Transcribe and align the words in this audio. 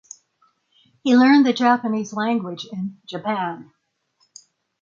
He 1.03 1.15
learned 1.15 1.45
the 1.45 1.53
Japanese 1.53 2.11
language 2.11 2.65
in 2.65 2.99
Japan. 3.05 3.71